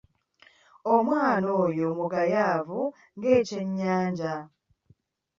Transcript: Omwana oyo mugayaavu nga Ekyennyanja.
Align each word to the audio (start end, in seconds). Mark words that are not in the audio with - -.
Omwana 0.93 1.49
oyo 1.63 1.87
mugayaavu 1.97 2.81
nga 3.15 3.29
Ekyennyanja. 3.37 4.35